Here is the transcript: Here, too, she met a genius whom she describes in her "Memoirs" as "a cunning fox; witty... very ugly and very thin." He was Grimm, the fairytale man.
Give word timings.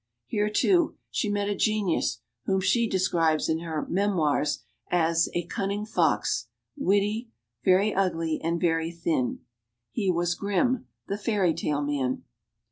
Here, 0.25 0.49
too, 0.49 0.95
she 1.11 1.29
met 1.29 1.47
a 1.47 1.53
genius 1.53 2.21
whom 2.45 2.59
she 2.59 2.89
describes 2.89 3.47
in 3.47 3.59
her 3.59 3.85
"Memoirs" 3.87 4.63
as 4.89 5.29
"a 5.35 5.45
cunning 5.45 5.85
fox; 5.85 6.47
witty... 6.75 7.29
very 7.63 7.93
ugly 7.93 8.41
and 8.43 8.59
very 8.59 8.89
thin." 8.91 9.41
He 9.91 10.09
was 10.09 10.33
Grimm, 10.33 10.87
the 11.07 11.19
fairytale 11.19 11.83
man. 11.83 12.23